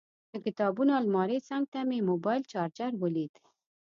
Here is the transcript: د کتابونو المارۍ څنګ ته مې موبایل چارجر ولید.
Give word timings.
د 0.31 0.33
کتابونو 0.45 0.91
المارۍ 1.01 1.39
څنګ 1.49 1.63
ته 1.73 1.79
مې 1.89 1.99
موبایل 2.09 2.41
چارجر 2.51 2.91
ولید. 3.03 3.33